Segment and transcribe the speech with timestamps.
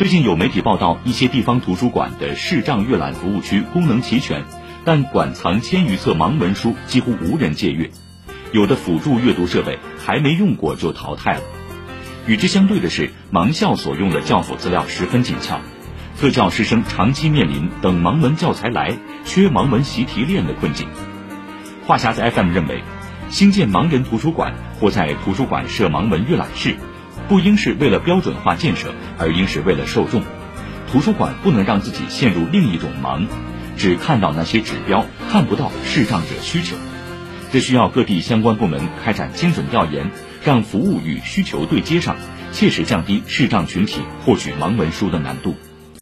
[0.00, 4.44] 最近有媒体报道，一些地方图书馆的视障阅览服务区功能齐全，
[4.82, 7.90] 但馆藏千余册盲文书几乎无人借阅，
[8.50, 11.42] 有的辅助阅读设备还没用过就淘汰了。
[12.26, 15.60] 与之相对的是，盲校所用的教辅资料十分紧俏，
[16.18, 18.96] 特教师生长期面临等盲文教材来、
[19.26, 20.88] 缺盲文习题练的困境。
[21.86, 22.82] 话匣子 FM 认为，
[23.28, 26.74] 新建盲人图书馆或在图书馆设盲文阅览室。
[27.28, 30.22] 不应是为了标准化建设，而应是为了受众。
[30.90, 33.26] 图书馆不能让自己陷入另一种盲，
[33.76, 36.76] 只看到那些指标，看不到视障者需求。
[37.52, 40.10] 这需要各地相关部门开展精准调研，
[40.44, 42.16] 让服务与需求对接上，
[42.52, 45.56] 切实降低视障群体获取盲文书的难度。